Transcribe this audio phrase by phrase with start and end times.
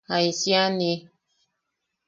[0.09, 0.91] ¡Jaisiʼani!